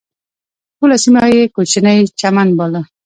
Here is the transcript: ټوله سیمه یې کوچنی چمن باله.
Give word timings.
ټوله 0.77 0.95
سیمه 1.03 1.23
یې 1.33 1.51
کوچنی 1.55 1.99
چمن 2.19 2.47
باله. 2.57 2.81